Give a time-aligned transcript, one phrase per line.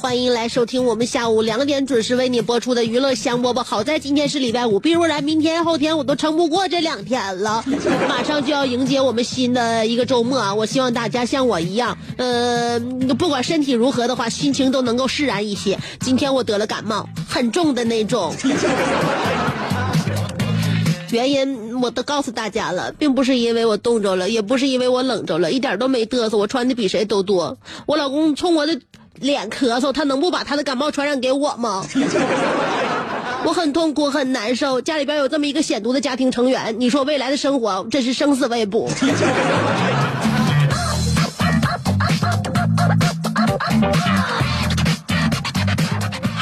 [0.00, 3.64] 欢迎来收听我们下午两点准时为你播出的娱乐香饽饽。
[3.64, 7.64] 好在今天是礼拜五，比如然明天、后天我都撑不过这两天了，
[8.08, 10.54] 马上就要迎接我们新的一个周末啊！
[10.54, 12.78] 我希望大家像我一样，呃，
[13.18, 15.76] 不管身体如何的话，心情都能够释然一些。
[15.98, 18.32] 今天我得了感冒，很重的那种。
[21.10, 26.36] 原因我都告诉大家了，并不是因为我冻着了，也不是因为我冷着了，一点都没嘚瑟。
[26.36, 27.58] 我穿的比谁都多。
[27.86, 28.78] 我老公冲我的
[29.20, 31.84] 脸咳嗽，他能不把他的感冒传染给我吗？
[33.44, 34.80] 我很痛苦，很难受。
[34.80, 38.90] 家里边有这么一个险毒的家庭成员，你说未来的生活真是生死未卜。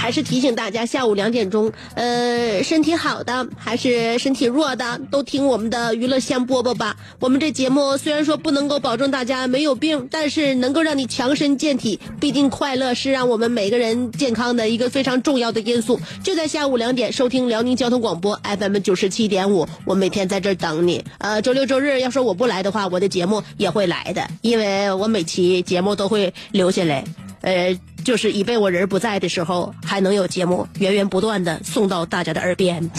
[0.07, 6.97] 还是提醒大家，下午两点钟，呃，身体好的还是身体弱的，都听我们的娱乐香饽饽吧。
[7.19, 11.99] 我们这节目虽然说不能够保证大家没有病，但是能够让你强身健体。
[12.21, 16.01] 毕竟快乐是让我们每个人健康的一个非常重要的因素。
[16.23, 21.05] 就在下午两点，收听辽宁交通广播 FM 九十七点五，我每天在这等你。
[21.19, 27.03] 呃，周六周日要说我不来的话，我的节目也会来的，因为我每期节目都会留下来。
[27.47, 32.91] 呃，就是以备我人不在的时候，还能有节目源源不断的送到大家的耳边。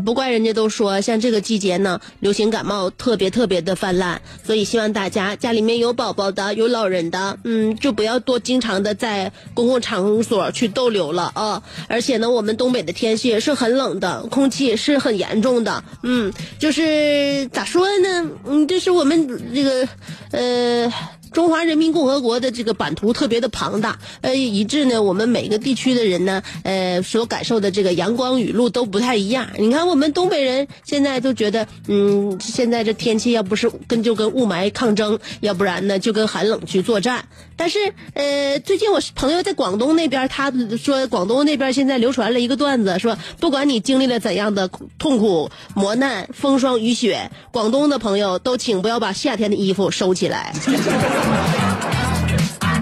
[0.00, 11.62] 不怪人家都说，像这个季节呢，流行感冒特别特别的泛滥，所以希望大家家里面有宝宝的、有老人的，嗯，就不要多经常的在公共场所去逗留了啊。
[11.88, 19.88] 而且呢，我们东北的天气也是很冷的，空气也是很严重的，嗯，就是咋说呢，嗯，这是我们这个，
[20.32, 20.92] 呃。
[21.32, 29.48] 中华人民共和国的这个版图特别的庞大，呃，以致呢，我们每个地区的人呢，呃，所感受的这个阳光雨露都不太一样。
[29.58, 37.26] 你看，我们东北人现在都觉得，嗯，现在这天气要不是跟就跟雾霾抗争，要不然呢就跟寒冷去作战。
[37.56, 37.78] 但是，
[38.14, 40.52] 呃，最近我朋友在广东那边，他
[40.82, 44.68] 说广东那边现在流传了一个段子，说不管你经历了怎样的
[44.98, 50.54] 痛苦磨难、风霜雨雪，广东的朋友都请不要把夏天的衣服收起来。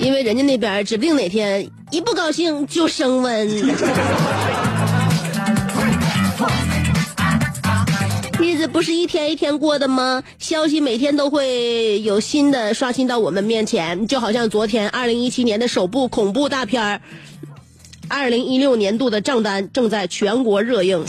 [0.01, 3.49] 因为人家那边指不定哪天一不高兴就升温。
[8.41, 10.23] 日子不是一天一天过的吗？
[10.39, 17.01] 消息每天都会有新的刷新到我们面前，就好像昨天二零一七年的首部恐怖大片儿，
[18.09, 21.05] 二零一六年度的账单正在全国热映。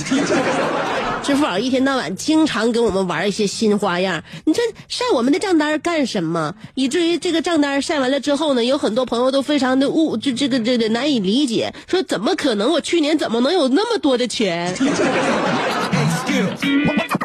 [1.30, 6.56] 支付宝一天到晚经常给我们玩一些新花样，你这晒我们的账单干什么？
[6.74, 12.72] 以至于这个账单晒完了之后呢，有很多朋友都非常的误，就这个这个难以理解，说怎么可能？
[12.72, 14.76] 我去年怎么能有那么多的钱？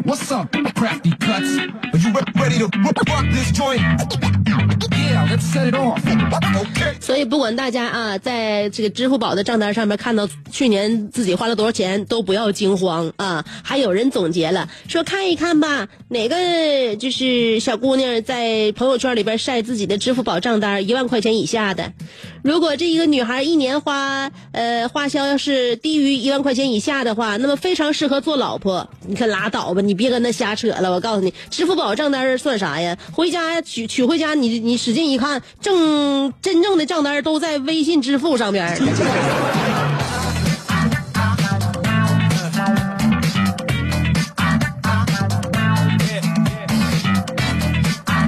[0.06, 1.58] What's up, crafty cuts?
[1.92, 2.10] Are you
[2.40, 2.68] ready to
[3.06, 3.82] rock this joint?
[7.00, 13.44] 所以不管大家啊，在这个支付宝的账单上面看到去年自己花了多少钱，都不要惊慌啊！
[13.62, 21.92] 还有人总结了，说看一看吧，哪个就是小姑娘在朋友圈里边晒自己的支付宝账单，一万块钱以下的，
[22.44, 28.86] 如果这一个女孩一年花呃花销要是低于一万块钱以下的话，那么非常适合做老婆。
[29.06, 30.92] 你可拉倒吧，你别跟她瞎扯了。
[30.92, 32.94] 我告诉你，支付宝账单算啥呀？
[33.14, 38.78] 回家取取回家，你你使劲一看，正真正的账单都在微信支付上边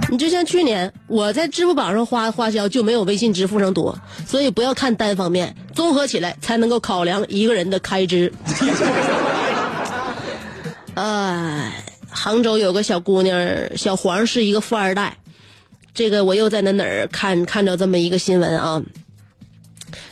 [0.08, 8.32] 你就像去年我在支付宝上花花销就没有微信支付上多，所以不要看单方面，综合起来才能够考量一个人的开支。
[10.94, 15.17] 哎，杭州有个小姑娘，小黄是一个富二代。
[15.93, 18.81] 这个我又在那哪儿看看到这么一个新闻啊？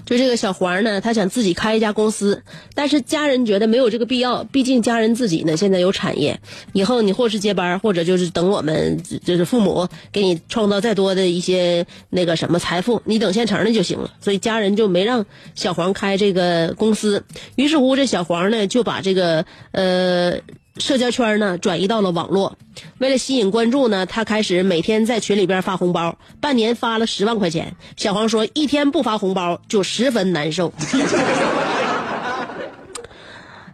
[0.04, 2.42] 就这个小黄呢，他想自己开一家公司，
[2.74, 6.40] 但是家人觉得没有这个必要，毕竟家人自己呢现在有产业，
[6.72, 14.12] 以后你或是接班，或者就是等我们就是父母给你创造再多的一些那个什么财富，你等现成的就行了。
[14.20, 17.24] 所以家人就没让小黄开这个公司，
[17.56, 20.38] 于是乎这小黄呢就把这个呃。
[20.78, 22.58] 社交圈呢转移到了网络，
[22.98, 27.76] 为了吸引关注呢，他开始每天在群里边发红包，半年发了十万块钱。
[27.96, 30.72] 小黄说，一天不发红包就十分难受。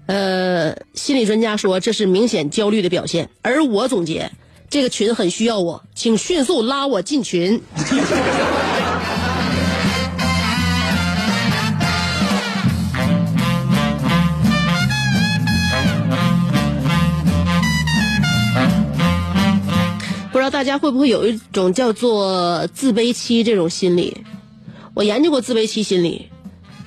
[0.06, 4.30] 呃，心理专家说这是明显焦虑的表现，而我总结，
[4.68, 7.62] 这个群很需要我，请迅速拉我进群。
[20.40, 24.24] 不知道大家会不会有一种叫做自卑期这种心理？
[24.94, 26.30] 我研究过自卑期心理，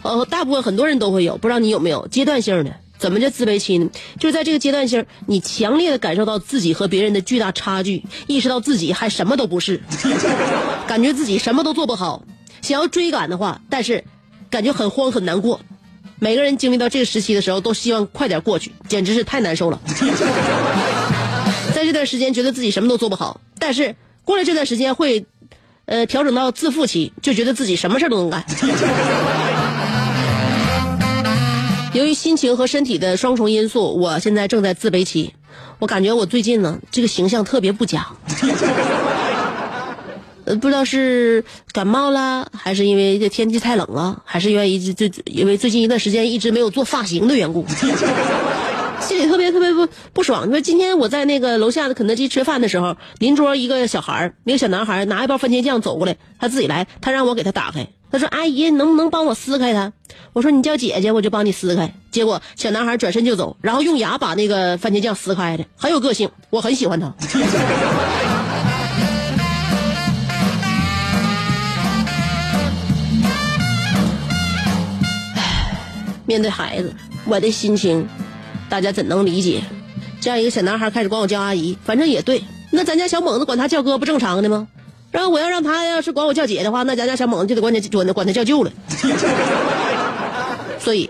[0.01, 2.75] 呃，大部分很多人都会有，不知道你有没有阶段性的？
[2.97, 3.87] 怎么叫自卑期呢？
[4.19, 9.79] 就是在这个阶段性，你强烈的感受到自己和别人的巨大差距，意识到自己还什么都不是，
[10.89, 12.23] 感觉自己什么都做不好，
[12.63, 14.03] 想要追赶的话，但是
[14.49, 15.61] 感觉很慌很难过。
[16.17, 19.79] 每个人经历到这个时期的时候，都希望快点过去，简直是太难受了。
[21.85, 25.25] 这段时间觉得自己什么都做不好，但是过了这段时间会，
[25.85, 28.45] 呃，调整到自负期，就觉得自己什么事都能干。
[31.93, 35.33] 由于心情和身体的双重因素，我现在正在自卑期。
[35.79, 38.07] 我感觉我最近呢，这个形象特别不佳。
[40.45, 47.65] 呃，不知道是感冒了，还是因为这天气太冷了，还是因为一直因为最近一段时间一直没有做发型的缘故。
[49.07, 50.49] 心里特别特别不不爽。
[50.49, 57.87] 说今天我在那个楼下的肯德基吃饭的时候，邻桌一个小孩儿，那个小男孩拿一包番茄酱走过来，他自己来，他让我给他打开。
[58.11, 59.91] 他说：“阿姨，能不能帮我撕开它？”
[60.33, 67.11] 我说：“你叫姐姐，我就帮你撕开。”结果小男孩转身就走，然后用牙把那个番茄酱撕开的，很有个性，我很喜欢他。
[76.27, 76.93] 面对孩子，
[77.25, 78.07] 我的心情。
[78.73, 79.61] 大家怎能理解？
[80.19, 82.43] 这样一个小男孩开始管我叫阿姨，反正也对。
[82.71, 84.67] 那咱家小猛子管他叫哥不正常的吗？
[85.11, 88.71] 然后我要让他要是管我叫姐的话，那咱家小猛子就得管他管管他叫舅了。
[90.81, 91.07] 所以，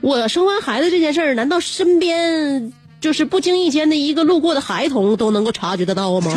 [0.00, 6.32] 我生完孩子这件事儿，难道身边就是不经意间的一个路过的孩童都能够察觉得到吗？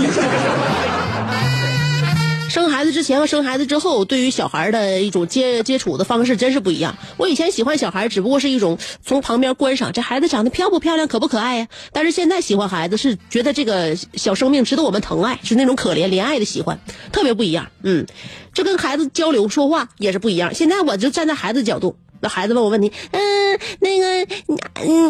[2.50, 6.98] 生孩子之前和生孩子之后，对于小孩的一种接接触的方式真是不一样。
[7.18, 11.68] 我以前喜欢小孩，只不过是一种从旁边观赏，这孩子长得漂不漂亮，可不可爱呀？
[11.92, 16.80] 但是现在喜欢孩子，是觉得这个小生命值得我们疼爱，是那种可怜怜爱的喜欢，
[17.12, 17.68] 特别不一样。
[17.84, 18.06] 嗯，
[18.54, 20.54] 这跟孩子交流说话也是不一样。
[20.54, 24.28] 现在我就站在孩子角度，那孩子问我问题，嗯，那个，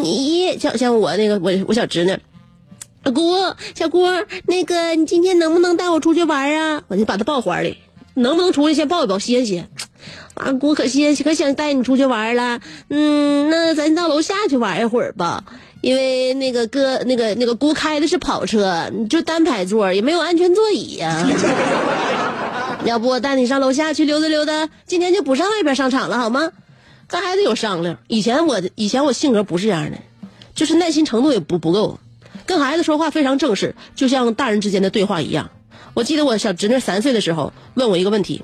[0.01, 2.18] 你像像我那个我我小侄女。
[3.07, 3.31] 小姑，
[3.74, 4.06] 小姑，
[4.48, 6.83] 那个你今天能不能带我出去玩啊？
[6.89, 7.77] 我就把他抱怀里，
[8.15, 9.69] 能不能出去先抱一抱歇歇？
[10.33, 12.60] 啊，姑可歇可想带你出去玩了。
[12.89, 15.46] 嗯，那咱到楼下去玩一会儿吧，
[15.79, 21.25] 因为那个哥，那个那个姑开的是跑车，就单排座，也没有安全座椅呀。
[22.84, 24.67] 要不我带你上楼下去溜达溜达？
[24.86, 26.51] 今天就不上外边商场了，好吗？
[27.08, 28.00] 咱还得有商量。
[28.10, 29.98] 以前我以前我性格不是这样的，
[30.53, 32.00] 就是耐心程度也不不够。
[32.48, 35.51] 跟孩子说话非常正式，就像大人之间的对话一样。
[35.94, 38.42] 我记得我小侄女三岁的时候问我一个问题：“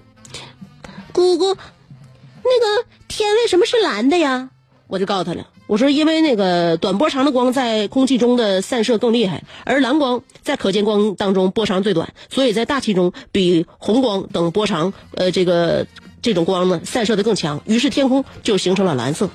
[1.14, 4.50] 姑姑，那个天为什么是蓝的呀？”
[4.88, 15.88] 我就告诉她了，我说：“因为那个短波长的光在空气中的散射更厉害，而蓝光在可见光当中波长最短，所以在大气中比红光等波长呃这个
[16.22, 19.30] 这种光呢散射的更强，于是天空就形成了蓝色。”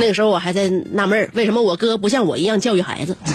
[0.00, 3.16] 那个时候我还在纳闷为什么我哥不像我一样教育孩子。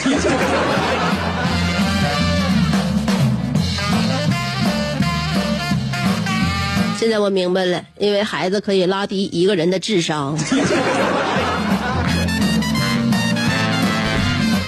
[6.98, 10.38] 现在我明白了，因为孩子可以拉低一个人的智商。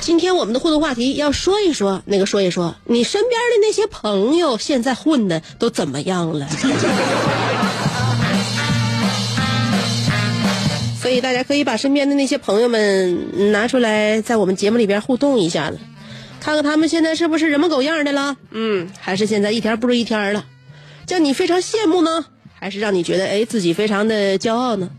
[0.02, 6.46] 今天我们的互动话题要说一说，那个说一说，你身边的那些朋友现在混的都怎么样了？
[11.06, 15.78] 所以大家可以把身边的那些朋友们拿出来，在我们节目里边互动一下子，
[16.40, 18.36] 看看他们现在是不是人模狗样的了？
[18.50, 20.44] 嗯，还是现在一天不如一天了？
[21.06, 24.90] 叫你非常羡慕呢，还是让你觉得哎自己非常的骄傲呢？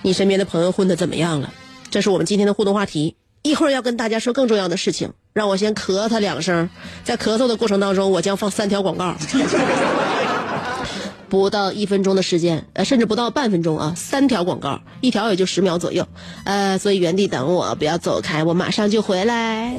[0.00, 1.52] 你身边的朋友混的怎么样了？
[1.90, 3.14] 这是我们今天的互动话题。
[3.42, 6.70] 一会儿要跟大家说更重要的事情，让我先咳他两声，
[7.04, 9.14] 在咳嗽的过程当中，我将放三条广告。
[11.28, 16.06] 不到一分钟的时间，呃，甚至不到半分钟啊，三条广告，一条也就十秒左右，
[16.44, 19.76] 呃，所以原地等我，不要走开，我马上就回来。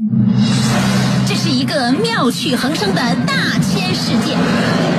[1.28, 4.99] 这是一个妙趣横生的大千世界。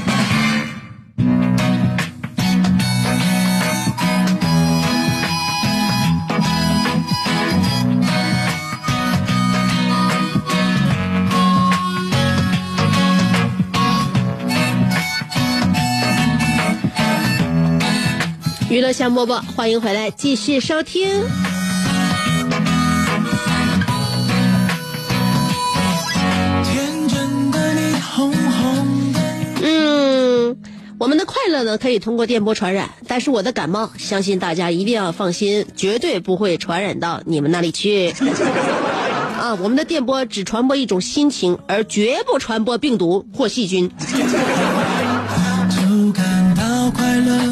[18.71, 21.09] 娱乐香饽饽，欢迎回来，继续收听。
[26.63, 29.13] 天真的你，红红。
[29.61, 30.55] 嗯，
[30.97, 38.11] 我们的快乐呢可以通过电波传染，但是我的感冒，相信大家一定要放心，绝对不会传染到你们那里去。
[39.37, 43.91] 啊，我们的电波只传播一种心情，而绝不传播病毒或细菌。
[43.99, 44.13] 就
[46.13, 47.50] 感到快乐，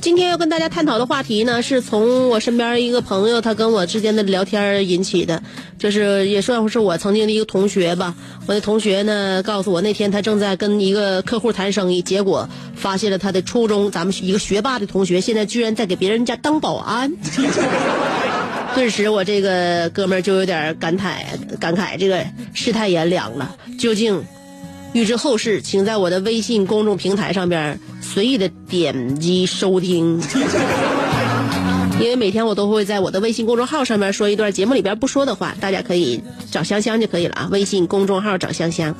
[0.00, 5.42] 今天要跟大家探讨的话题呢，是从我身边一个朋友他跟我之间的聊天引起的，
[5.78, 8.14] 就是也算是我曾经的一个同学吧。
[8.46, 17.12] 我的同学呢告诉我，那天他正在跟一个客户谈生意，结果发现了他的初中咱们一个学霸的同学，现在居然在给别人家当保安。
[18.74, 21.24] 顿时，我这个哥们儿就有点感慨，
[21.58, 22.24] 感慨这个
[22.54, 23.56] 世态炎凉了。
[23.78, 24.22] 究竟
[24.96, 30.18] 预知后事，请在我的微信公众平台上边随意的点击收听。
[32.00, 37.48] 因为每天我都会在我的微信公众号上面说一段节目里边不说的话，大家可以找香香就可以了啊。
[37.52, 38.94] 微信公众号找香香。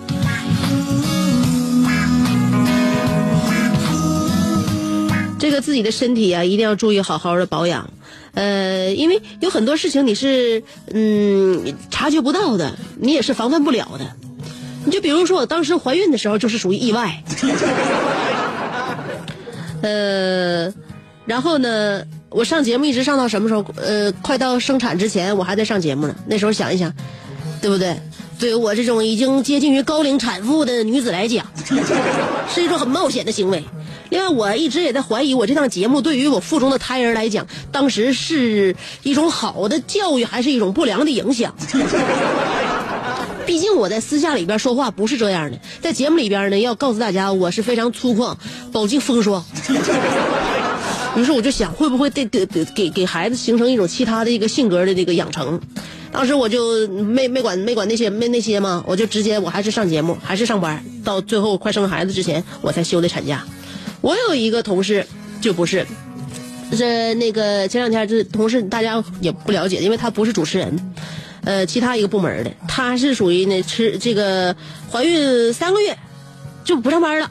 [5.38, 7.88] 这个自己的身体啊，一定要注意好好的保养。
[8.35, 10.62] 呃，因为有很多事情你是
[10.93, 14.25] 嗯察觉不到的，你也是防范不了的。
[14.87, 17.23] 你就比如说我当时怀孕的时候，就是属于意外。
[19.83, 20.73] 呃，
[21.26, 23.64] 然后呢，我上节目一直上到什么时候？
[23.76, 26.14] 呃，快到生产之前，我还在上节目呢。
[26.26, 26.90] 那时候想一想，
[27.61, 27.95] 对不对？
[28.38, 31.45] 对于我这种已经接近于高龄产妇的女子来讲，
[32.52, 33.64] 是一种很冒险的行为。
[34.11, 41.52] 另外，我一直也在怀疑，我这档节目对于我腹中的胎儿来讲，当时是一种好的教育，还是一种不良的影响？
[43.47, 48.37] 毕竟我在私下里边说话不是这样的，在节目里边呢，要告诉大家我是非常粗犷、
[48.73, 49.45] 饱经风霜。
[51.17, 55.61] 于是我就想，会不会给给给给给孩子形成一种其他的一个性格的这个养成？
[56.12, 63.45] 当时我就没没管没管那些没那些嘛，我就直接我还是上节目，还是上班，到最后快生孩子之前，我才休的产假。
[64.03, 65.07] 我有一个同事
[65.41, 65.87] 就不是，
[66.76, 70.93] 这那个前两天这同事大家也不了解，因为他不是主持人，
[71.47, 74.55] 呃，其他一个部门的，她是属于呢吃这个
[74.91, 75.97] 怀孕三个月
[76.65, 77.31] 就不上班了，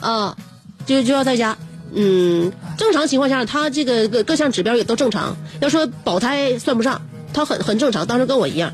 [0.00, 0.36] 啊，
[0.84, 1.56] 就就要在家。
[1.94, 5.36] 嗯，正常情况下，她这个各各项指标也都正常。
[5.60, 7.00] 要说保胎算不上，
[7.32, 8.04] 她很很正常。
[8.04, 8.72] 当时跟我一样，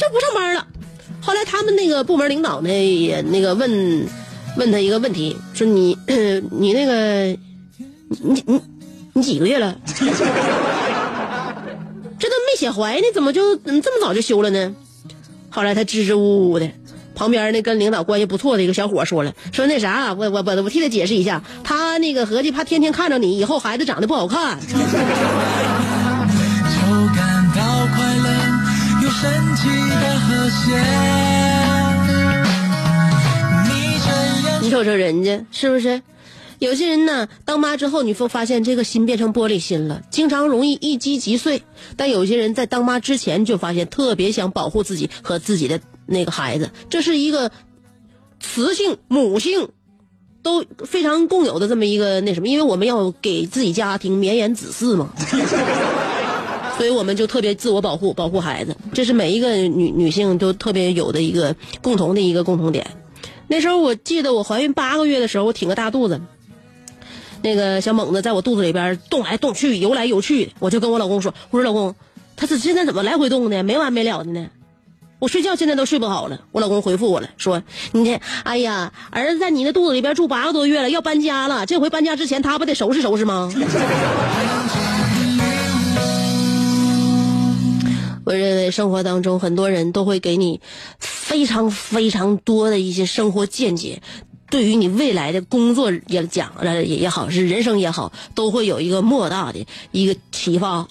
[0.00, 0.66] 就不上班了。
[1.20, 4.08] 后来他们那个部门领导呢，也那个问
[4.56, 5.98] 问他一个问题，说你
[6.50, 7.38] 你那个
[8.22, 8.60] 你你
[9.12, 9.76] 你几个月了？
[12.58, 14.74] 写怀呢，怎么就嗯这么早就休了呢？
[15.48, 16.68] 后来他支支吾吾的，
[17.14, 24.58] 旁边那跟领导关系不错的一个小伙说了，说那啥，我我我我替他解释一下，他那个合计怕天天看着你，以后孩子长得不好看。
[24.66, 24.74] 就
[27.14, 28.28] 感到快乐，
[29.04, 29.68] 有神奇
[30.00, 30.82] 的和谐。
[33.68, 33.70] 你
[34.04, 34.10] 这
[34.48, 36.02] 样你瞅瞅人家是不是？
[36.58, 41.62] 有些人呢，当妈之后，你会发现这个心变成玻璃心了，经常容易一击即碎。
[41.96, 47.50] 但有些人在当妈之前就发现特别想保护自己和自己的那个孩子，这是一个
[48.40, 49.68] 雌性、母性
[50.42, 55.12] 都非常共有的这么一个那什么，因为我们要给自己家庭绵延子嗣嘛。
[56.76, 62.86] 所以我们就特别自我保护，保护孩子，这是每一个女女性都特别有的一个共同的一个共同点。
[63.48, 66.20] 那时候我记得我怀孕八个月的时候，我挺个大肚子，
[67.42, 71.94] 那个小猛子在我肚子里边动来动去，游来游去的，我就跟我老公说：“我说老公，
[72.36, 73.62] 他这现在怎么来回动呢？
[73.62, 74.46] 没完没了的呢。”
[75.20, 76.42] 我睡觉现在都睡不好了。
[76.52, 81.66] 我老公回复我了，说：“你这，哎呀，儿子在你那肚子里边住八个多月了，要搬家了。
[81.66, 83.52] 这回搬家之前，他不得收拾收拾吗？”
[88.24, 90.60] 我认为生活当中很多人都会给你
[90.98, 94.02] 非常非常多的一些生活见解，
[94.50, 100.86] 对于你未来的工作也讲了也也好，是人生也好，都会有一个莫大的一个启发。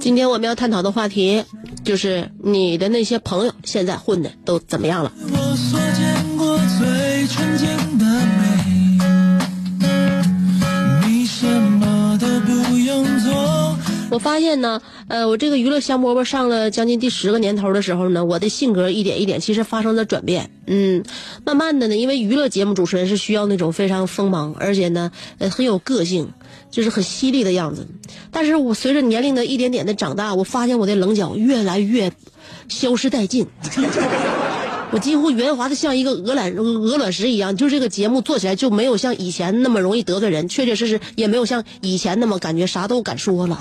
[0.00, 1.42] 今天我们要探讨的话题
[1.84, 5.12] 就是你的那些朋友现在混的都怎么样了？
[5.30, 7.66] 我所见过最纯净
[7.98, 8.04] 的
[8.38, 8.42] 美，
[11.06, 13.76] 你什么都不用做。
[14.10, 20.50] 我发现呢，呃，我这个娱乐香饽饽上了将近第十个年头的时候呢，我的性格一点一点其实发生了转变。
[20.66, 21.02] 嗯，
[21.44, 26.30] 慢慢的呢，因为娱乐节目主持人是需要那种非常锋芒，而且呢，呃，很有个性，
[26.72, 27.86] 就是很犀利的样子。
[28.32, 32.10] 但是我随着年龄的一点点的长大，我发现我的棱角越来越
[32.68, 33.46] 消失殆尽。
[34.90, 43.58] 我几乎圆滑的像一个鹅卵鹅卵石一样，就这个节目做起来就没有像以前那么容易得罪人，确确实实也没有像以前那么感觉啥都敢说了。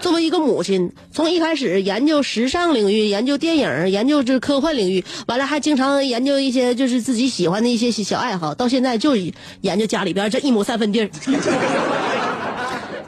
[0.00, 11.10] 作为一个母亲，从一开始研究时尚领域、研究电影、研究这科幻领域，完了还经常研究一些就是自己喜欢的一些小爱好，到现在就研究家里边这一亩三分地儿。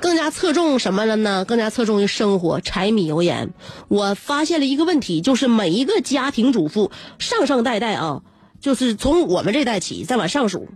[0.01, 1.45] 更加侧重什么了呢？
[1.45, 3.51] 更加侧重于生活，柴米油盐。
[3.89, 8.23] 我发现了一个问题，就是每一个家庭主妇上上代代啊，
[8.61, 10.69] 就是从我们这代起再往上数，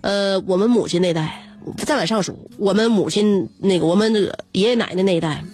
[0.00, 4.12] 呃，我们母亲那代再往上数，我们母亲那个我们
[4.52, 5.44] 爷爷奶奶那一代，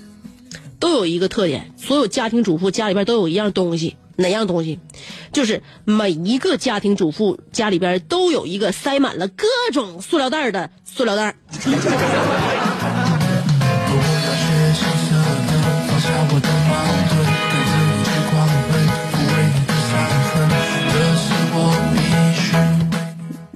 [0.78, 4.78] 都有一个特点，所有家庭主妇家里边都有一样东西，哪样东西？
[5.32, 11.36] 就是每一个家庭主妇家里边都有一个塞满了各种塑料袋的塑料袋。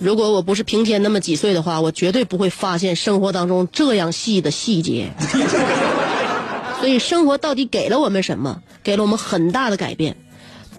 [0.00, 5.10] 如果我不是平添那么几岁的话，我绝对不会发现生活当中这样细的细节。
[6.80, 8.62] 所以，生活到底给了我们什么？
[8.82, 10.16] 给了我们很大的改变，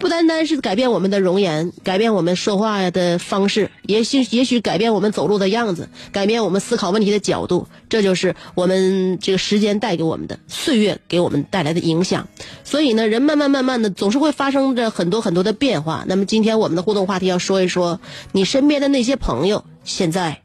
[0.02, 7.68] 不单单是改变我们的容颜，改变我们说话的方式，也许也许改变我们走路的样子，改变我们思考问题的角度。
[7.88, 12.26] 这就是我们这个时间带给我们的，岁月给我们带来的影响。
[12.64, 16.04] 所以呢，人慢慢慢慢的总是会发生着很多很多的变化。
[16.08, 18.00] 那么今天我们的互动话题要说一说，
[18.32, 20.42] 你身边的那些朋友现在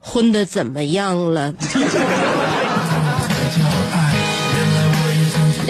[0.00, 1.54] 混的怎么样了？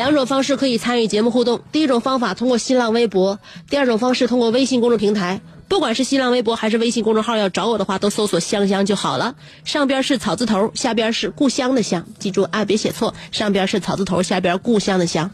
[0.06, 1.62] 两种方式可以参与节目互动。
[1.72, 5.40] 第一种方法通过新浪微博，第二种方式通过微信公众平台。
[5.66, 9.34] 不管是新浪微博还是微信公众号，要找我的话，都搜索“香香”就好了。
[9.64, 13.14] 上边是草字头，下边是故乡的乡，记住啊，别写错。
[13.32, 15.32] 上边是草字头，下边故乡的乡。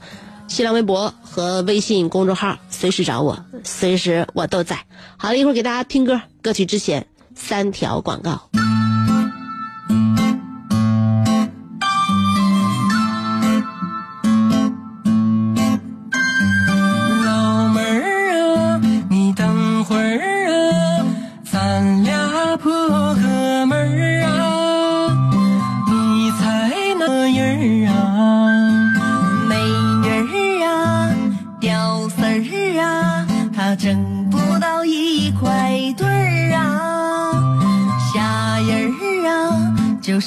[0.49, 4.87] 新浪微博和微信公众号随时找我，随时我都在。
[5.19, 8.49] 好了，一会儿给大家听歌，歌曲之前三条广告。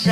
[0.06, 0.12] 就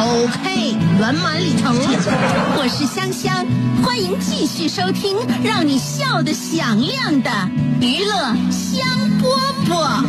[0.00, 1.74] OK，圆满礼成。
[1.74, 3.44] 我是香香，
[3.82, 7.30] 欢迎继续收听让你笑得响亮的
[7.80, 8.14] 娱乐
[8.48, 8.86] 香
[9.20, 9.26] 饽
[9.66, 10.04] 饽。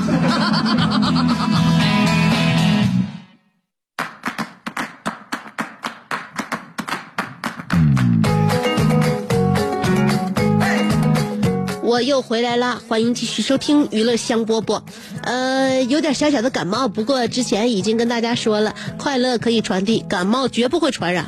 [12.01, 14.81] 又回来了，欢迎继续收听娱乐香饽饽。
[15.23, 21.25] 呃，有点小小的感冒，不过之前已经跟大家说了，快乐可以传递，感冒绝不会传染。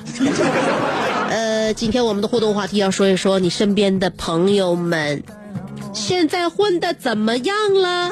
[1.29, 5.23] 呃，今天我们的互动话题要说一说你身边的朋友们，
[5.93, 8.11] 现在混的怎么样了？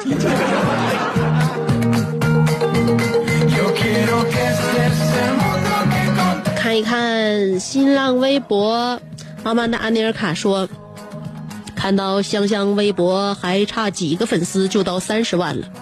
[6.56, 9.00] 看一看新浪微博，
[9.42, 10.68] 妈妈的安尼尔卡说，
[11.80, 15.72] 看到香香微博还差几个粉丝就到三十万了，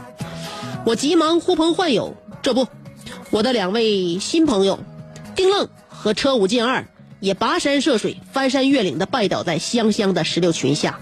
[0.87, 2.69] 我急忙呼朋唤友，这不，
[3.31, 4.79] 我的两位新朋友
[5.35, 6.87] 丁愣和车五进二
[7.19, 11.01] 也跋山涉水、翻山越岭的拜倒在香香的石榴裙下。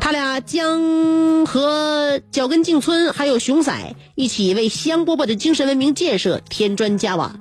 [0.00, 7.34] 他俩将和脚跟静村还有熊仔一起为香饽饽的精神文明建设添砖加瓦。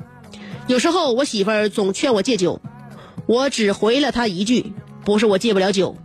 [0.65, 2.59] 有时候我媳妇儿总劝我戒酒，
[3.27, 4.73] 我只回了她一句：
[5.05, 5.95] 不是我戒不了酒，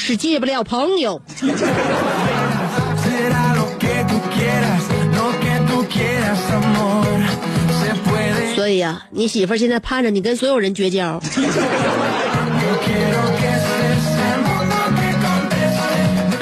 [0.00, 1.20] 是戒不了朋友。
[8.54, 11.20] 所以呀、啊，你媳妇现在盼着你跟所有人绝交。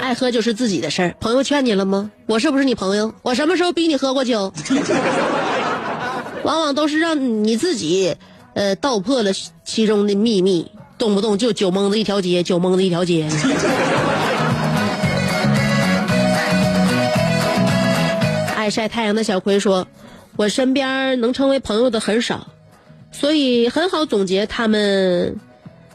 [0.01, 2.11] 爱喝就是自己的事儿，朋友劝你了吗？
[2.27, 3.13] 我是不是你朋友？
[3.23, 4.53] 我什么时候逼你喝过酒？
[6.45, 8.15] 往往都是让你自己，
[8.55, 9.33] 呃，道破了
[9.65, 10.71] 其中的秘密。
[10.99, 13.29] 动不动就酒蒙子一条街，酒蒙子一条街。
[18.57, 19.87] 爱晒太阳的小葵说
[20.37, 22.49] ：“我身边能成为朋友的很少，
[23.13, 25.37] 所以很好总结他们，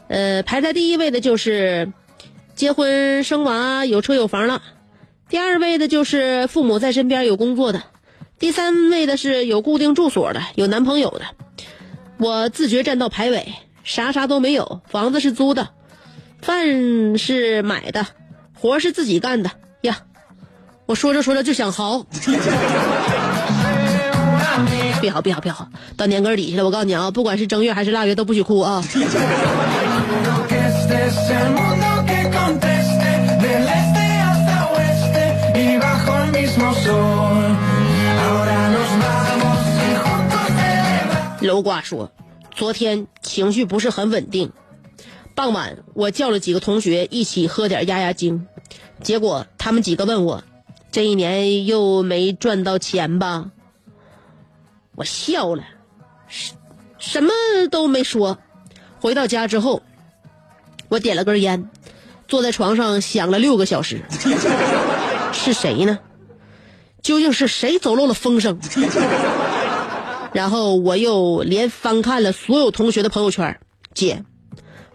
[0.08, 1.92] 呃，排在第一位的就是
[2.54, 4.62] 结婚生娃有车有房了，
[5.28, 7.82] 第二位的就是父母在身边有工作的，
[8.38, 11.26] 第三位的是有固定住所的有男朋友的。
[12.18, 13.52] 我自觉站到排尾，
[13.84, 15.68] 啥啥都没有房子是租的
[16.40, 18.06] 饭是买的
[18.54, 19.50] 活是自己干的
[19.82, 19.98] 呀。
[20.86, 22.04] 我说着说着就想嚎
[25.00, 28.82] 别嚎别嚎别嚎到年根底下了我告诉你啊不管是正月还是腊月都不许哭啊。
[41.42, 42.10] 楼瓜说
[42.54, 44.52] 昨天情绪不是很稳定，
[45.34, 48.46] 傍晚我叫了几个同学一起喝点压压惊，
[49.02, 50.44] 结果他们几个问我，
[50.90, 53.50] 这一年又没赚到钱吧？
[54.94, 55.64] 我笑了，
[56.28, 56.54] 什
[56.98, 57.32] 什么
[57.70, 58.38] 都没说。
[59.00, 59.82] 回到家之后，
[60.88, 61.70] 我点了根烟，
[62.28, 64.02] 坐在床上想了六个小时，
[65.32, 65.98] 是谁呢？
[67.02, 68.60] 究竟是谁走漏了风声？
[70.32, 73.60] 然后我又连翻看了所有同学的朋友圈，
[73.94, 74.24] 姐，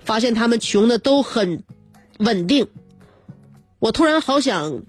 [0.04, 1.64] 发现他们穷的都很
[2.18, 2.68] 稳定。
[3.80, 4.82] 我突然好想，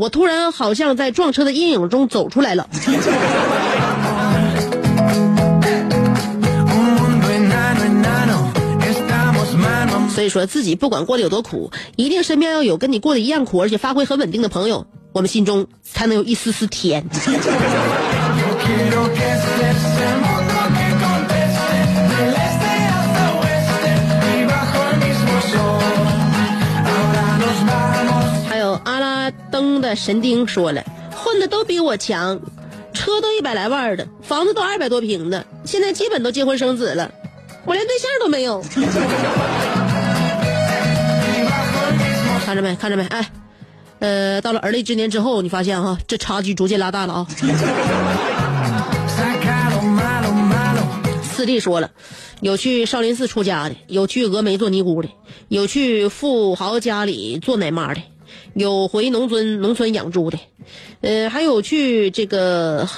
[0.00, 2.68] 我突然好像在撞车的阴影中走出来了。
[10.14, 17.04] 所以说自己不管过得有多苦，一定身边要有跟你过得一样苦而且发挥很稳定的朋友，我们心中才能有一丝丝甜。
[18.70, 21.76] Yo quiero que este es el mundo que conteste
[22.10, 23.92] del este hasta oeste
[24.30, 25.82] y bajo el mismo sol.
[26.86, 28.24] Ahora nos vamos.
[28.48, 30.84] 还有阿拉登的神丁说了，
[31.16, 32.38] 混的都比我强，
[32.92, 37.10] 车都一百来万的，房子都二百多平的，现在基本都结婚生子了，
[37.64, 38.62] 我连对象都没有。
[42.46, 42.76] 看着没？
[42.76, 43.04] 看着没？
[43.08, 43.24] 哎，
[44.00, 47.26] 呃，到了而立之年之后，你发现哈，这差距逐渐拉大了啊。
[51.22, 51.90] 四弟说了，
[52.40, 55.08] 有去少林寺出家的，有去峨眉做尼姑的，
[55.48, 58.02] 有去富豪家里做奶妈的，
[58.54, 60.38] 有回农村农村养猪的，
[61.00, 62.88] 呃，还有去这个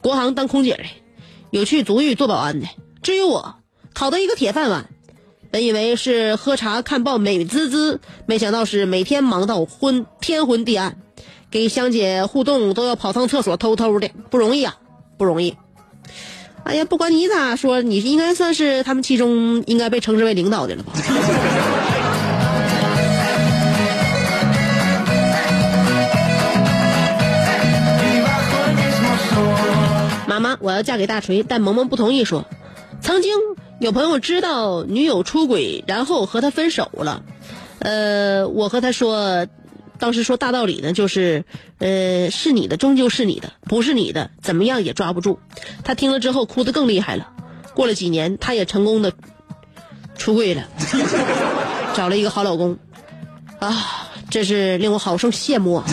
[0.00, 0.84] 国航当空姐的，
[1.50, 2.66] 有去足浴做保安的。
[3.02, 3.56] 至于我，
[3.94, 4.88] 讨得一个铁饭碗，
[5.50, 10.96] 本以为是喝茶看报美滋滋，没想到是每天忙到昏天昏地暗，
[11.50, 14.76] 给香姐互动都要跑趟厕所偷偷的，不容易啊，
[15.18, 15.56] 不容易。
[16.62, 20.92] 哎呀，不管你咋说，你应该算是他们其中应该被称之为领导的了吧？
[30.28, 32.46] 妈妈，我要嫁给大锤，但萌萌不同意说，
[33.00, 33.32] 曾经
[33.80, 37.22] 有朋友知道女友出轨，然后和他分手了。
[37.78, 39.46] 呃，我和他说，
[39.98, 41.46] 当时说大道理呢，就是，
[41.78, 45.38] 呃，是你的终究是你的，不是你的怎么样也抓不住。
[45.82, 47.28] 他听了之后哭得更厉害了。
[47.72, 49.14] 过了几年，他也成功的
[50.18, 50.68] 出柜了，
[51.96, 52.76] 找了一个好老公，
[53.60, 55.86] 啊，真是令我好生羡慕啊！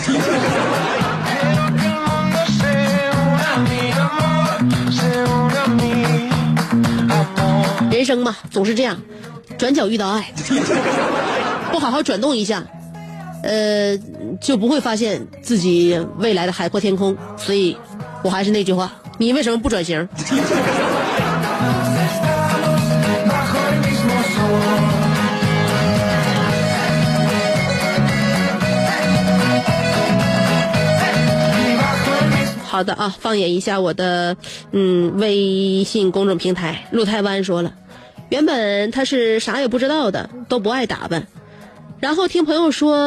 [8.07, 8.97] 生嘛，总是这样，
[9.57, 10.33] 转角遇到爱，
[11.71, 12.63] 不好好转动一下，
[13.43, 13.97] 呃，
[14.41, 17.15] 就不会发现自己未来的海阔天空。
[17.37, 17.77] 所以，
[18.23, 20.07] 我还是那句话，你为什么不转型？
[32.69, 34.37] 好的啊，放眼一下我的
[34.71, 37.73] 嗯微信公众平台，陆台湾说了，
[38.29, 41.27] 原本他是啥也不知道的，都不爱打扮，
[41.99, 42.97] 然后听朋友说，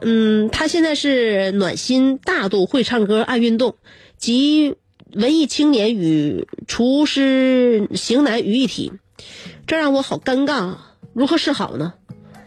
[0.00, 3.76] 嗯，他现在是暖心、大度、会唱歌、爱运动，
[4.16, 4.76] 集
[5.14, 8.92] 文艺青年与厨师型男于一体，
[9.66, 10.94] 这让我好尴尬啊！
[11.12, 11.92] 如何是好呢？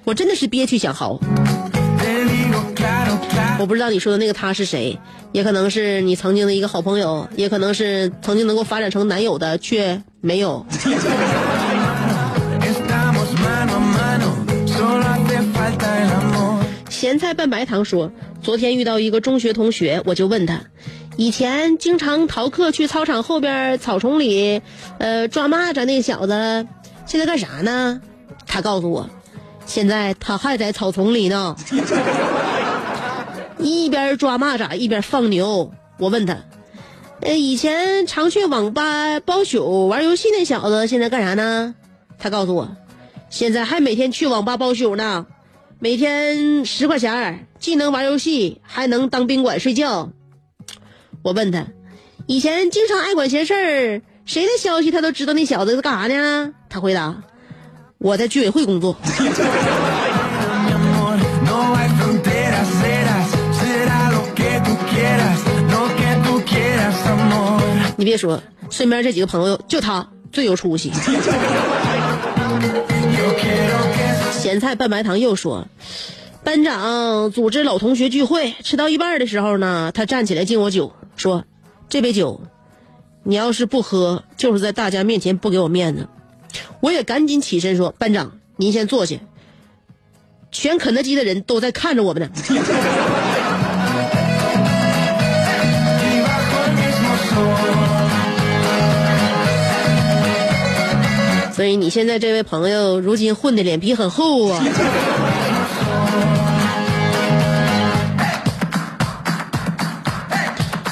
[0.04, 1.20] 我真的是憋屈想嚎。
[3.58, 5.00] 我不知道你说的那个他是谁，
[5.32, 10.66] 也可能是你曾经的一个好朋友，也可能是曾经能够发展成男友的，却没有。
[16.96, 18.10] 咸菜拌白糖说，
[18.42, 20.62] 昨天遇到一个中学同学，我就问他，
[21.18, 24.62] 以前经常逃课去操场后边草丛里，
[24.98, 26.66] 呃，抓蚂蚱那小子，
[27.06, 28.02] 现在干啥呢？
[28.48, 29.10] 他告诉我，
[29.66, 31.58] 现在他还在草丛里呢，
[33.60, 35.74] 一边抓蚂蚱一边放牛。
[36.00, 36.38] 我问他，
[37.20, 41.76] 呃，以前常去网吧包宿玩游戏那小子现在干啥呢？
[42.18, 42.78] 他告诉我，
[43.30, 45.26] 现在还每天去网吧包宿呢。
[45.80, 50.10] 每天十块钱儿，既能玩游戏，还能当宾馆睡觉。
[51.22, 51.68] 我问他，
[52.28, 55.34] 以前经常爱管闲事儿，谁的消息他都知道。
[55.34, 56.54] 那小子是干啥呢？
[56.70, 57.24] 他回答：
[57.98, 58.96] 我在居委会工作。
[67.98, 70.92] 你别说，身边这几个朋友就他最有出息。
[74.46, 75.68] 咸菜拌白糖又说，
[76.44, 81.46] 班长组织老同学聚会，吃到一半的时候呢，他站起来敬我酒，说
[81.90, 82.42] ：“这杯酒，
[83.24, 86.08] 你要是不喝，就是在大家面前不给我面子。”
[86.80, 89.16] 我也赶紧起身说：“班长，您先坐下，
[90.52, 92.30] 全肯德基的人都在看着我们呢。”
[101.56, 104.62] 所以你现在这位朋友，如今混的脸皮很厚啊。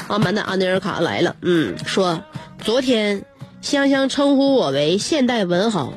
[0.08, 2.22] 阿曼达·阿内尔卡来了，嗯，说
[2.62, 3.26] 昨天
[3.60, 5.92] 香香称呼我为现代文豪，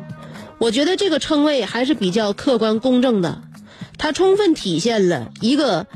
[0.57, 3.41] 我觉得这个称谓还是比较客观公正的，
[3.97, 5.87] 它充分体现了一个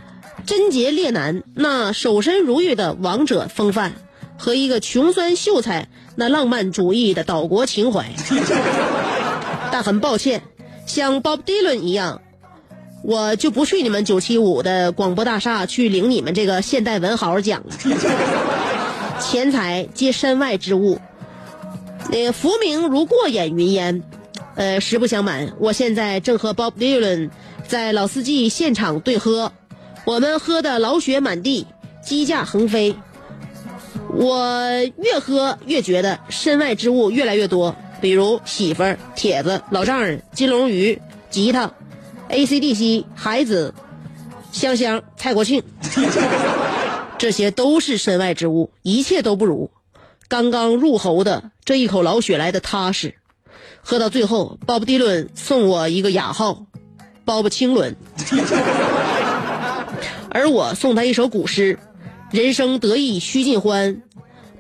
[0.46, 3.92] 贞洁烈男那守身如玉的王者风范，
[4.38, 8.06] 和一个穷酸秀才那浪漫主义的岛国情怀。
[9.72, 10.44] 但很抱歉，
[10.86, 12.22] 像 Bob Dylan 一样。
[13.04, 17.76] 我就不去你们九七五的广播大厦去领你们这个现代文豪奖了。
[19.20, 21.00] 钱财皆身外之物，
[22.12, 24.04] 那个浮名如过眼云烟。
[24.54, 27.32] 呃，实不相瞒，我现在正和 Bob Dylan
[27.68, 29.52] 在老司机现场对喝，
[30.06, 31.66] 我们喝的老血满地，
[32.04, 32.96] 鸡架横飞。
[34.14, 34.60] 我
[34.98, 41.72] 越喝越觉得身外之物越来越多，比如媳妇儿、帖子、老丈人、金龙鱼、吉他。
[42.30, 43.06] A.C.D.C.
[43.14, 43.74] 孩子，
[44.54, 45.64] 香香，蔡国庆，
[47.18, 49.70] 这些都是身外之物，一切都不如
[50.30, 53.16] 刚刚入喉的这一口老血来的踏实。
[53.82, 56.66] 喝到最后，鲍勃迪伦送我一个雅号，
[57.26, 57.98] 鲍勃青伦，
[60.30, 61.80] 而我送他一首古诗：
[62.32, 64.02] 人生得意须尽欢，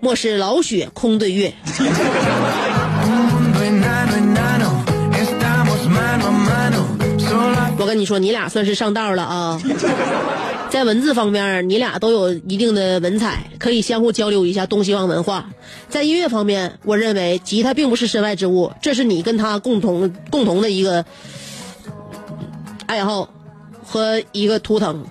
[0.01, 1.53] 莫使老雪空对月。
[7.77, 9.62] 我跟你说，你俩算是上道了啊！
[10.69, 15.49] 在文字方面，你俩都有一定的文采，可以相互交流一下东西方文化。
[15.89, 21.05] 在音乐方面，我认为吉他并不是身外之物，这是你跟他共同共同的一个
[22.86, 23.29] 爱好
[23.84, 25.05] 和一个图腾。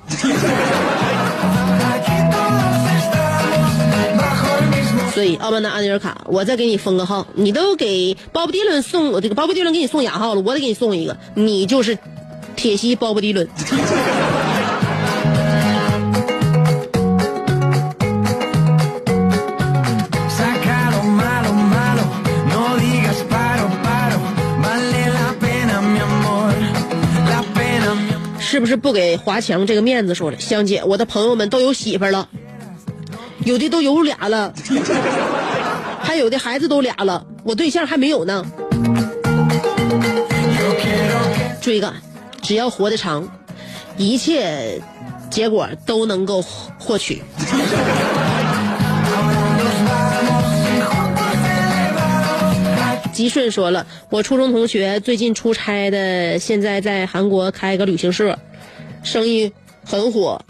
[5.21, 11.99] 所以，奥曼达·阿尼尔卡，我再给你封个号，你都给鲍勃迪伦送我这个鲍勃迪伦给你送雅号了，我得给你送一个，你就是
[12.57, 13.47] 铁西鲍勃迪伦。
[28.39, 30.15] 是不是不给华强这个面子？
[30.15, 32.29] 说了，香姐，我的朋友们都有媳妇了，
[33.45, 34.53] 有的都有俩了，
[36.01, 38.45] 还有的孩子都俩了，我对象还没有呢。
[41.61, 41.95] 追赶，
[42.43, 43.29] 只要活得长，
[43.97, 44.81] 一切
[45.31, 47.23] 结果都能够获取。
[53.13, 58.39] 吉顺说了，我初中同学最近出差的，现在在韩国开个旅行社，
[59.03, 59.53] 生意
[59.85, 60.41] 很火，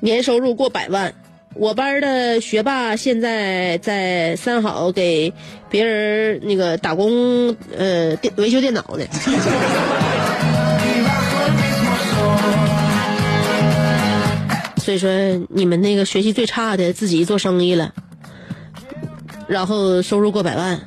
[0.00, 1.14] 年收入过百万。
[1.54, 5.32] 我班的学霸现在在三好给
[5.68, 9.04] 别人那个打工，呃，电维修电脑呢。
[14.78, 15.10] 所以说，
[15.50, 17.92] 你们那个学习最差的自己做生意了，
[19.46, 20.80] 然后收入过百万。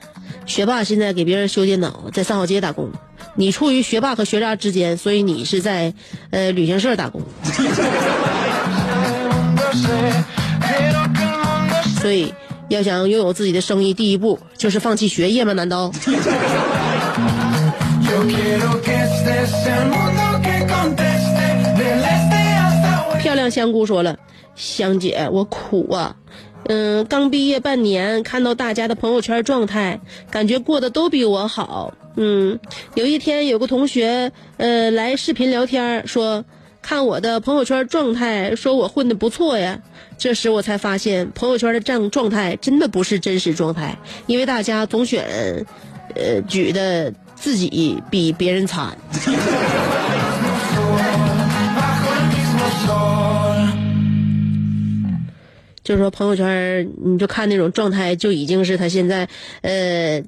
[0.46, 2.92] 学霸现在给别人修电脑，在三好街打工。
[3.36, 5.94] 你处于学霸和学渣之间，所以你是在
[6.32, 7.22] 呃旅行社打工。
[12.04, 12.34] 所以，
[12.68, 15.54] 要想拥有自己的生意，第一步就是放弃学业吗？
[15.54, 15.90] 难道？
[23.22, 24.20] 漂亮香菇说了，
[24.54, 26.14] 香姐，我苦啊。
[26.66, 31.94] 嗯，刚毕业半年，看到大家的朋友圈状态，感觉过得都比我好。
[32.18, 32.60] 嗯，
[32.96, 36.44] 有一天有个同学，呃，来视频聊天，说
[36.84, 39.80] 看我的朋友圈状态，说我混的不错呀。
[40.18, 45.66] 这时我才发现，朋友圈的状状态真的不是真实状态，因为大家总选，
[46.14, 48.98] 呃，举的自己比别人惨。
[55.84, 59.28] 就是说朋友圈，你就看那种状态，就已经是他现在，
[59.62, 60.22] 呃，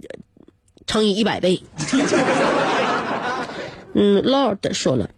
[0.87, 1.61] 乘以一百倍。
[3.93, 5.09] 嗯，Lord 说了，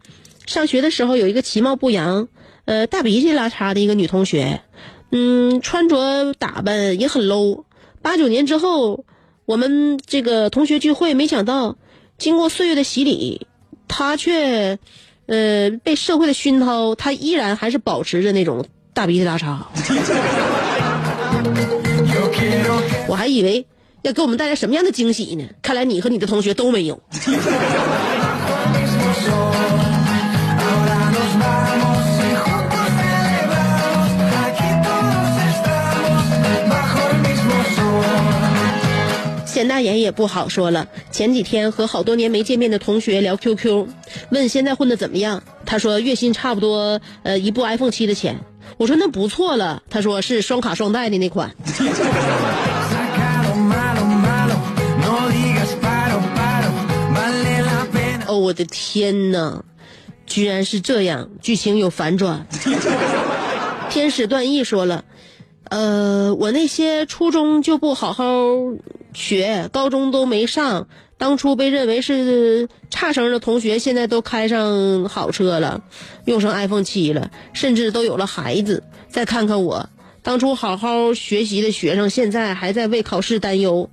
[0.47, 2.29] 上学的时候有一个其貌不扬，
[2.65, 4.61] 呃，大鼻涕拉碴的一个女同学，
[5.11, 7.65] 嗯，穿着打扮也很 low，
[8.01, 9.03] 八九年之后，
[9.45, 11.77] 我们这个同学聚会，没想到
[12.17, 13.45] 经过岁月的洗礼，
[13.89, 14.79] 他却
[15.25, 19.57] 呃被社会的熏陶，他依然还是保持着那种大鼻涕拉碴。
[23.09, 23.65] 我还以为
[24.01, 25.43] 要给我们带来什么样的惊喜呢？
[25.61, 27.01] 看来你和你的同学都没有。
[40.07, 40.87] 也不好说了。
[41.11, 43.85] 前几天和好多年没见面的同学聊 QQ，
[44.31, 45.43] 问现在混的怎么样？
[45.65, 48.39] 他说月薪差不多呃一部 iPhone 七的钱。
[48.77, 49.83] 我说那不错了。
[49.89, 51.53] 他说是双卡双待的那款。
[58.27, 59.61] 哦，我的天哪！
[60.25, 62.47] 居然是这样，剧情有反转。
[63.89, 65.03] 天使段毅说了，
[65.69, 68.23] 呃，我那些初中就不好好
[69.13, 70.87] 学，高中都没上，
[71.17, 75.83] 当初被认为是差生的同学，现在都开上好车了，
[76.25, 78.83] 用上 iPhone 七了，甚至都有了孩子。
[79.09, 79.89] 再看看我，
[80.21, 83.89] 当初好好学习的学生，现在还在为考试担忧，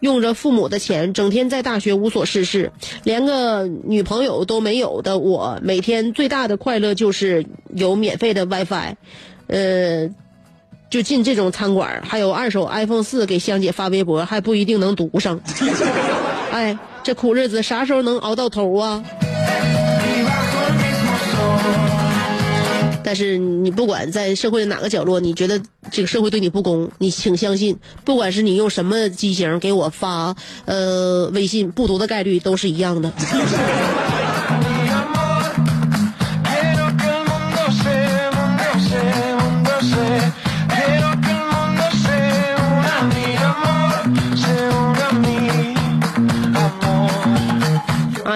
[0.00, 2.72] 用着父母的钱，整天在大学无所事事，
[3.02, 8.94] 连个女朋友都没有的我，每天最大的快乐就是有免费的 WiFi，
[9.48, 10.10] 呃。
[10.88, 15.40] 就进这种餐馆，还有二手 iPhone 四给香姐发微博，还不一定能读上。
[16.52, 19.02] 哎，这苦日子啥时候能熬到头啊？
[23.02, 25.60] 但是你不管在社会的哪个角落，你觉得
[25.92, 30.34] 这个社会对你不公，你请相信，不管是你用什么机型给我发
[30.64, 33.12] 呃微信，不读的概率都是一样的。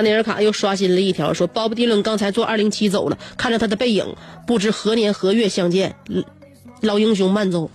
[0.00, 5.94] 阿尼尔卡又刷新了一条，说鲍勃迪伦刚才坐二零七走了，看着他的背影，不知何年何月相见。
[6.80, 7.70] 老英雄慢走。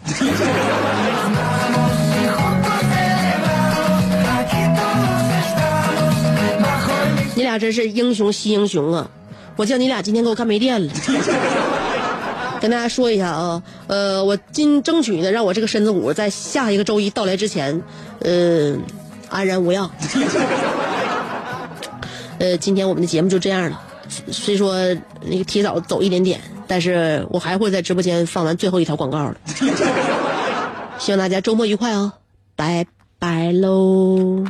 [7.35, 9.07] 你俩真是英雄惜英雄啊！
[9.55, 10.91] 我叫你俩今天给我看没电了。
[12.59, 17.79] 跟大家说一下啊，呃，我今争取呢，让我这个身子骨在下一个周一到来之前，
[18.21, 18.75] 呃，
[19.29, 19.87] 安然无恙。
[22.39, 23.81] 呃，今天我们的节目就这样了，
[24.31, 24.75] 虽说
[25.21, 29.37] 那个提早走一点点，但是我还会在直播间放完最后一条广告的。
[30.99, 32.13] 希望大家周末愉快哦，
[32.55, 32.85] 拜
[33.19, 34.45] 拜喽。